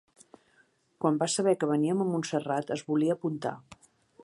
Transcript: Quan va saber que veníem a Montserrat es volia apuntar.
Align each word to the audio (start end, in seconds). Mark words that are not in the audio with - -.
Quan 1.03 1.19
va 1.23 1.27
saber 1.33 1.53
que 1.63 1.69
veníem 1.73 2.01
a 2.05 2.09
Montserrat 2.15 2.75
es 2.79 2.85
volia 2.91 3.21
apuntar. 3.21 3.55